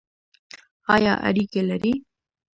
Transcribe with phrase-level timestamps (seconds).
[0.93, 1.93] ایا اریګی لرئ؟